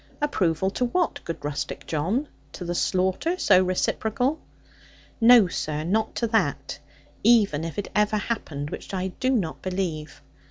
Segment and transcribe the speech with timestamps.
[0.19, 2.27] 'Approval to what, good rustic John?
[2.53, 4.41] To the slaughter so reciprocal?'
[5.21, 6.79] 'No, sir, not to that;
[7.23, 10.23] even if it ever happened; which I do not believe.